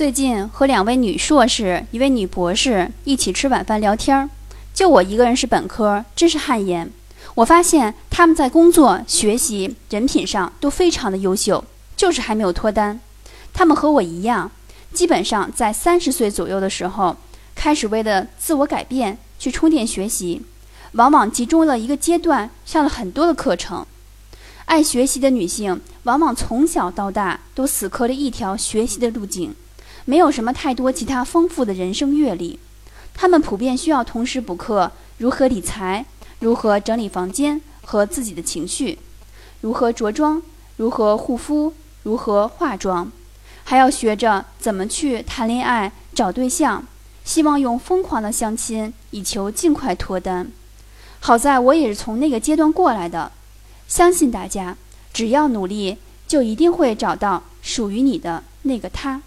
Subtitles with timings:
[0.00, 4.30] 最近和两位女硕士、一位女博士一起吃晚饭聊天儿，
[4.72, 6.90] 就我一个人是本科，真是汗颜。
[7.34, 11.62] 我发现他们在工作、学习、人品上都非常的优秀，
[11.98, 12.98] 就是还没有脱单。
[13.52, 14.50] 他们和我一样，
[14.94, 17.18] 基本上在三十岁左右的时候，
[17.54, 20.40] 开始为了自我改变去充电学习，
[20.92, 23.86] 往往集中了一个阶段上了很多的课程。
[24.64, 29.54] 爱学习的女性，往往从小到大都死磕着一条学习的路径，
[30.04, 32.58] 没有什么太多其他丰富的人生阅历。
[33.14, 36.06] 他们普遍需要同时补课如何理财、
[36.38, 38.98] 如何整理房间和自己的情绪、
[39.60, 40.42] 如何着装、
[40.76, 43.10] 如何护肤、如何化妆，
[43.64, 46.84] 还要学着怎么去谈恋爱、找对象，
[47.24, 50.50] 希望用疯狂的相亲以求尽快脱单。
[51.18, 53.32] 好在我也是从那个阶段过来的。
[53.86, 54.76] 相信大家，
[55.12, 59.20] 只要努力，就一定会找到属于你的那个他。